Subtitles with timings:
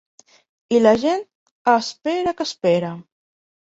[0.77, 1.21] I la gent,
[1.75, 2.95] espera que espera.